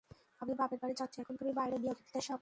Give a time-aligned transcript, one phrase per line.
[0.41, 2.29] আমি বাপের বাড়ি যাচ্ছি এখন তুমি বাইরে গিয়ে অতিথিদের সামলাও।